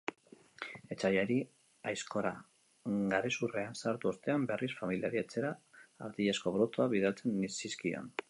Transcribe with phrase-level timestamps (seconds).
[0.93, 1.35] Etsaiari
[1.91, 2.31] aizkora
[3.15, 5.51] garezurrean sartu ostean, berriz, familiari etxera
[6.09, 8.13] artilezko produktuak bidaltzen zizkion.